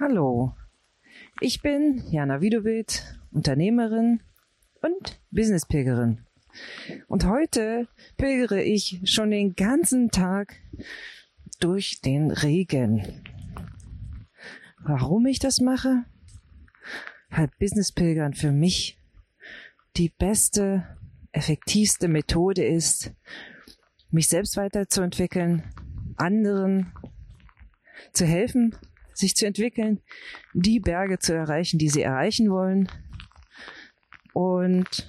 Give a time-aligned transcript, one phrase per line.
[0.00, 0.56] Hallo,
[1.40, 4.22] ich bin Jana Widowitt, Unternehmerin
[4.82, 6.26] und Businesspilgerin.
[7.06, 7.86] Und heute
[8.16, 10.56] pilgere ich schon den ganzen Tag
[11.60, 13.22] durch den Regen.
[14.80, 16.04] Warum ich das mache?
[17.30, 18.98] Weil Businesspilgern für mich
[19.96, 20.88] die beste,
[21.30, 23.12] effektivste Methode ist,
[24.10, 25.62] mich selbst weiterzuentwickeln,
[26.16, 26.92] anderen
[28.12, 28.74] zu helfen,
[29.14, 30.00] sich zu entwickeln,
[30.52, 32.88] die Berge zu erreichen, die sie erreichen wollen.
[34.32, 35.08] Und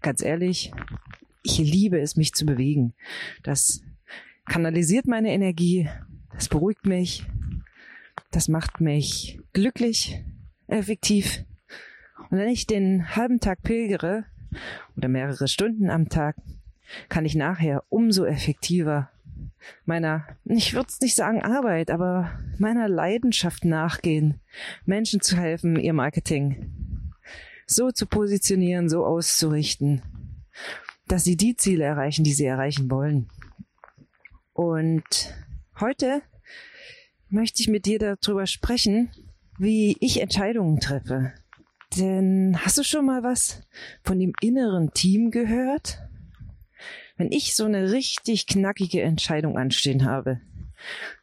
[0.00, 0.72] ganz ehrlich,
[1.42, 2.94] ich liebe es, mich zu bewegen.
[3.42, 3.82] Das
[4.46, 5.88] kanalisiert meine Energie,
[6.32, 7.24] das beruhigt mich,
[8.30, 10.24] das macht mich glücklich,
[10.66, 11.44] effektiv.
[12.30, 14.24] Und wenn ich den halben Tag pilgere
[14.96, 16.36] oder mehrere Stunden am Tag,
[17.08, 19.11] kann ich nachher umso effektiver
[19.84, 24.40] meiner, ich würde es nicht sagen Arbeit, aber meiner Leidenschaft nachgehen,
[24.84, 27.12] Menschen zu helfen, ihr Marketing
[27.66, 30.02] so zu positionieren, so auszurichten,
[31.08, 33.28] dass sie die Ziele erreichen, die sie erreichen wollen.
[34.52, 35.34] Und
[35.80, 36.22] heute
[37.28, 39.10] möchte ich mit dir darüber sprechen,
[39.58, 41.32] wie ich Entscheidungen treffe.
[41.96, 43.62] Denn hast du schon mal was
[44.02, 45.98] von dem inneren Team gehört?
[47.16, 50.40] Wenn ich so eine richtig knackige Entscheidung anstehen habe.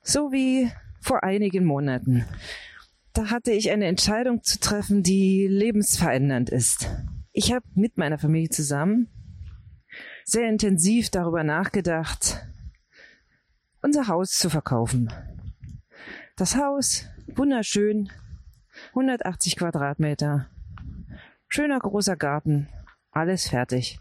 [0.02, 2.26] So wie vor einigen Monaten.
[3.14, 6.90] Da hatte ich eine Entscheidung zu treffen, die lebensverändernd ist.
[7.32, 9.08] Ich habe mit meiner Familie zusammen
[10.24, 12.46] sehr intensiv darüber nachgedacht,
[13.82, 15.12] unser Haus zu verkaufen.
[16.36, 18.12] Das Haus, wunderschön,
[18.90, 20.50] 180 Quadratmeter,
[21.48, 22.70] schöner großer Garten,
[23.12, 24.00] alles fertig,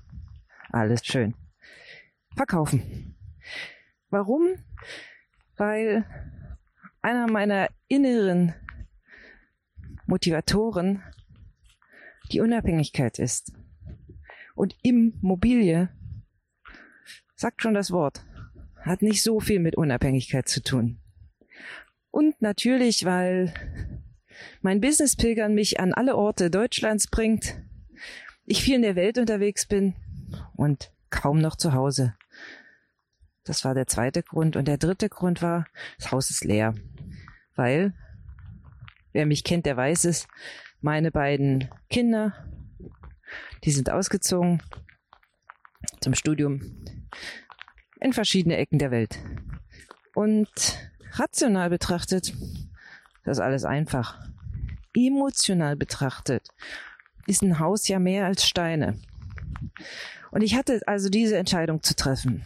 [0.70, 1.34] alles schön
[2.38, 3.16] verkaufen.
[4.08, 4.54] Warum?
[5.56, 6.06] Weil
[7.02, 8.54] einer meiner inneren
[10.06, 11.02] Motivatoren
[12.32, 13.52] die Unabhängigkeit ist.
[14.54, 15.90] Und Immobilie,
[17.36, 18.24] sagt schon das Wort,
[18.80, 20.98] hat nicht so viel mit Unabhängigkeit zu tun.
[22.10, 23.52] Und natürlich, weil
[24.62, 27.60] mein Business-Pilgern mich an alle Orte Deutschlands bringt,
[28.46, 29.94] ich viel in der Welt unterwegs bin
[30.54, 32.14] und kaum noch zu Hause.
[33.48, 34.56] Das war der zweite Grund.
[34.56, 35.66] Und der dritte Grund war,
[35.96, 36.74] das Haus ist leer.
[37.56, 37.94] Weil,
[39.12, 40.28] wer mich kennt, der weiß es,
[40.82, 42.34] meine beiden Kinder,
[43.64, 44.62] die sind ausgezogen
[46.00, 46.84] zum Studium
[48.00, 49.18] in verschiedene Ecken der Welt.
[50.14, 50.50] Und
[51.12, 52.34] rational betrachtet,
[53.24, 54.20] das ist alles einfach.
[54.94, 56.48] Emotional betrachtet
[57.26, 58.98] ist ein Haus ja mehr als Steine.
[60.30, 62.44] Und ich hatte also diese Entscheidung zu treffen.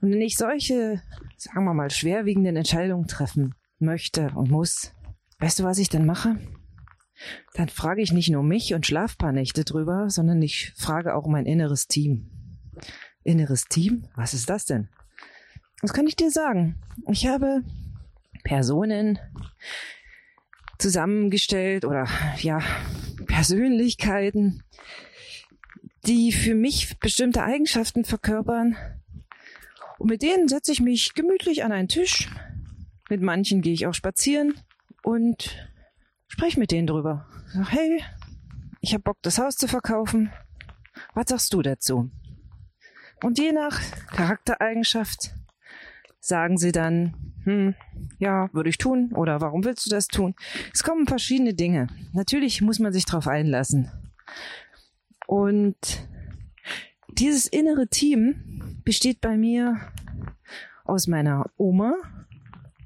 [0.00, 1.02] Und wenn ich solche,
[1.36, 4.92] sagen wir mal, schwerwiegenden Entscheidungen treffen möchte und muss,
[5.40, 6.36] weißt du, was ich denn mache?
[7.54, 11.26] Dann frage ich nicht nur mich und schlaf paar Nächte drüber, sondern ich frage auch
[11.26, 12.30] mein inneres Team.
[13.24, 14.06] Inneres Team?
[14.14, 14.88] Was ist das denn?
[15.82, 16.76] Was kann ich dir sagen?
[17.08, 17.62] Ich habe
[18.44, 19.18] Personen
[20.78, 22.06] zusammengestellt oder
[22.38, 22.60] ja,
[23.26, 24.62] Persönlichkeiten,
[26.08, 28.76] die für mich bestimmte Eigenschaften verkörpern,
[29.98, 32.30] und mit denen setze ich mich gemütlich an einen Tisch.
[33.10, 34.54] Mit manchen gehe ich auch spazieren
[35.02, 35.68] und
[36.28, 37.26] spreche mit denen drüber.
[37.52, 38.02] Sag, hey,
[38.80, 40.30] ich habe Bock, das Haus zu verkaufen.
[41.14, 42.10] Was sagst du dazu?
[43.22, 43.80] Und je nach
[44.12, 45.34] Charaktereigenschaft
[46.20, 47.74] sagen sie dann, hm,
[48.18, 50.34] ja, würde ich tun oder warum willst du das tun?
[50.72, 51.88] Es kommen verschiedene Dinge.
[52.12, 53.90] Natürlich muss man sich darauf einlassen.
[55.28, 56.08] Und
[57.10, 59.76] dieses innere Team besteht bei mir
[60.86, 61.92] aus meiner Oma.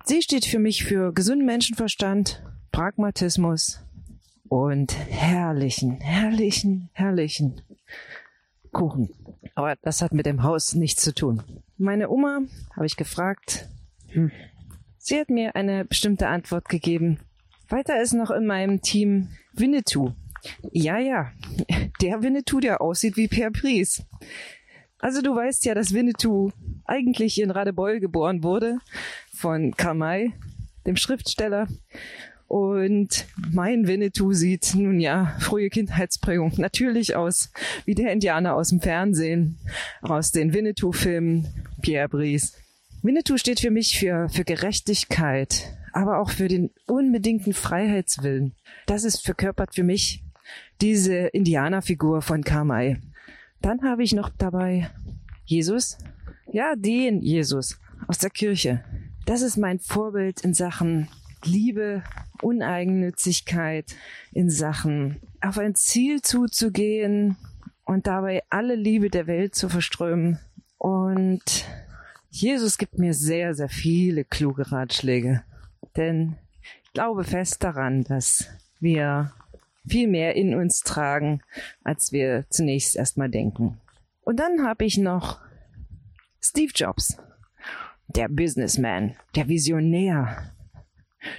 [0.04, 2.42] Sie steht für mich für gesunden Menschenverstand,
[2.72, 3.84] Pragmatismus
[4.48, 7.62] und herrlichen, herrlichen, herrlichen
[8.72, 9.10] Kuchen.
[9.54, 11.44] Aber das hat mit dem Haus nichts zu tun.
[11.78, 12.40] Meine Oma
[12.74, 13.68] habe ich gefragt.
[14.08, 14.32] Hm.
[14.98, 17.20] Sie hat mir eine bestimmte Antwort gegeben.
[17.68, 20.14] Weiter ist noch in meinem Team Winnetou.
[20.72, 21.32] Ja, ja,
[22.00, 24.04] der Winnetou, der aussieht wie Per Pries.
[24.98, 26.52] Also du weißt ja, dass Winnetou
[26.84, 28.78] eigentlich in Radebeul geboren wurde
[29.34, 30.32] von Karl
[30.86, 31.68] dem Schriftsteller.
[32.46, 37.50] Und mein Winnetou sieht nun ja frühe Kindheitsprägung natürlich aus
[37.86, 39.58] wie der Indianer aus dem Fernsehen,
[40.02, 41.48] aus den Winnetou-Filmen
[41.80, 42.52] Pierre Brice.
[43.02, 48.54] Winnetou steht für mich für, für Gerechtigkeit, aber auch für den unbedingten Freiheitswillen.
[48.86, 50.22] Das ist verkörpert für mich
[50.80, 53.00] diese Indianerfigur von Kamai.
[53.60, 54.90] Dann habe ich noch dabei
[55.44, 55.98] Jesus.
[56.52, 57.78] Ja, den Jesus
[58.08, 58.84] aus der Kirche.
[59.24, 61.08] Das ist mein Vorbild in Sachen
[61.44, 62.02] Liebe,
[62.42, 63.94] Uneigennützigkeit
[64.32, 67.36] in Sachen auf ein Ziel zuzugehen
[67.84, 70.38] und dabei alle Liebe der Welt zu verströmen.
[70.78, 71.66] Und
[72.30, 75.42] Jesus gibt mir sehr, sehr viele kluge Ratschläge.
[75.96, 76.36] Denn
[76.84, 78.48] ich glaube fest daran, dass
[78.80, 79.32] wir
[79.86, 81.42] viel mehr in uns tragen,
[81.82, 83.80] als wir zunächst erstmal denken.
[84.20, 85.40] Und dann habe ich noch
[86.40, 87.18] Steve Jobs,
[88.08, 90.52] der Businessman, der Visionär.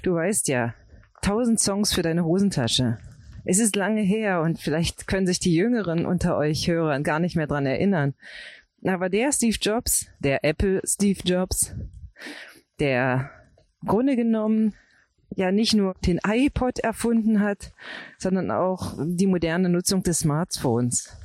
[0.02, 0.74] Du weißt ja,
[1.22, 2.98] tausend Songs für deine Hosentasche.
[3.46, 7.36] Es ist lange her und vielleicht können sich die Jüngeren unter euch Hörern gar nicht
[7.36, 8.14] mehr dran erinnern.
[8.86, 11.76] Aber der Steve Jobs, der Apple Steve Jobs,
[12.80, 13.32] der
[13.82, 14.76] im Grunde genommen
[15.36, 17.72] ja nicht nur den iPod erfunden hat,
[18.18, 21.16] sondern auch die moderne Nutzung des Smartphones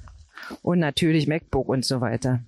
[0.62, 2.40] und natürlich MacBook und so weiter.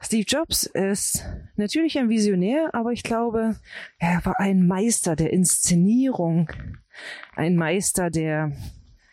[0.00, 1.24] Steve Jobs ist
[1.56, 3.56] natürlich ein Visionär, aber ich glaube,
[3.98, 6.50] er war ein Meister der Inszenierung,
[7.34, 8.52] ein Meister der,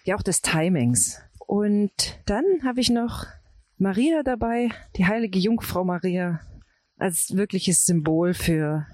[0.03, 1.21] ja auch des Timings.
[1.48, 3.25] Und dann habe ich noch
[3.77, 6.42] Maria dabei, die heilige Jungfrau Maria,
[6.98, 8.86] als wirkliches Symbol für,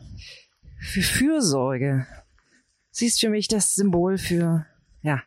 [0.79, 2.05] für Fürsorge.
[2.97, 4.65] Sie ist für mich das Symbol für,
[5.03, 5.21] ja,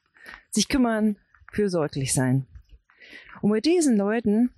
[0.50, 1.16] sich kümmern,
[1.52, 2.48] fürsorglich sein.
[3.42, 4.50] Und mit diesen Leuten,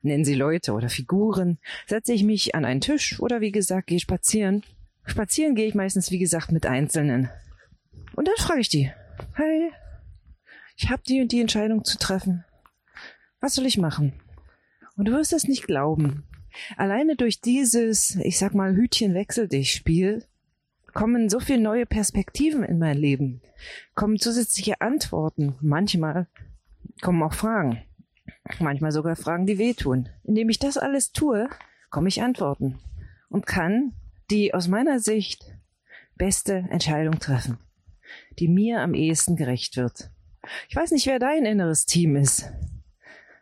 [0.00, 3.98] nennen sie Leute oder Figuren, setze ich mich an einen Tisch oder wie gesagt, gehe
[3.98, 4.62] spazieren.
[5.04, 7.30] Spazieren gehe ich meistens, wie gesagt, mit Einzelnen.
[8.14, 8.92] Und dann frage ich die,
[9.34, 9.72] hey,
[10.76, 12.44] ich habe die und die Entscheidung zu treffen.
[13.40, 14.12] Was soll ich machen?
[14.96, 16.28] Und du wirst es nicht glauben.
[16.76, 20.24] Alleine durch dieses, ich sag mal, Hütchen wechsel dich Spiel,
[20.92, 23.40] kommen so viele neue Perspektiven in mein Leben,
[23.94, 26.26] kommen zusätzliche Antworten, manchmal
[27.00, 27.82] kommen auch Fragen.
[28.58, 30.08] Manchmal sogar Fragen, die wehtun.
[30.24, 31.48] Indem ich das alles tue,
[31.90, 32.78] komme ich Antworten
[33.28, 33.92] und kann
[34.30, 35.44] die aus meiner Sicht
[36.16, 37.58] beste Entscheidung treffen,
[38.38, 40.10] die mir am ehesten gerecht wird.
[40.68, 42.50] Ich weiß nicht, wer dein inneres Team ist,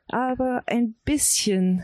[0.08, 1.82] aber ein bisschen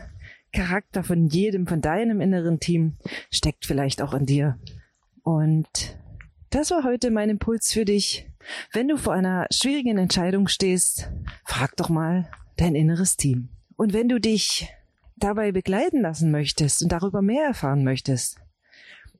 [0.51, 2.97] Charakter von jedem, von deinem inneren Team
[3.31, 4.59] steckt vielleicht auch in dir.
[5.27, 5.99] Und
[6.51, 8.29] das war heute mein Impuls für dich.
[8.71, 11.11] Wenn du vor einer schwierigen Entscheidung stehst,
[11.43, 13.49] frag doch mal, dein inneres Team.
[13.75, 14.73] Und wenn du dich
[15.17, 18.37] dabei begleiten lassen möchtest und darüber mehr erfahren möchtest,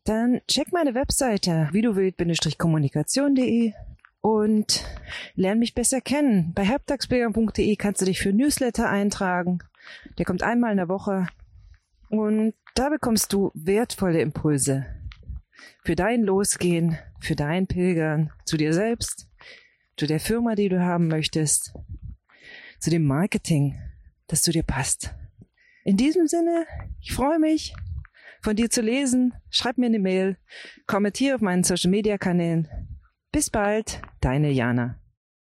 [0.06, 3.74] dann check meine Webseite videowild-kommunikation.de
[4.22, 4.86] und
[5.36, 6.54] lern mich besser kennen.
[6.54, 9.60] Bei herbtagsbürger.de kannst du dich für Newsletter eintragen.
[10.18, 11.28] Der kommt einmal in der Woche
[12.08, 14.86] und da bekommst du wertvolle Impulse
[15.84, 19.28] für dein Losgehen, für dein Pilgern zu dir selbst,
[19.98, 21.74] zu der Firma, die du haben möchtest
[22.80, 23.80] zu dem Marketing,
[24.28, 25.16] das zu dir passt.
[25.84, 26.66] In diesem Sinne,
[27.00, 27.74] ich freue mich,
[28.42, 29.34] von dir zu lesen.
[29.50, 30.38] Schreib mir eine Mail,
[30.86, 32.68] kommentiere auf meinen Social Media Kanälen.
[33.32, 35.00] Bis bald, deine Jana.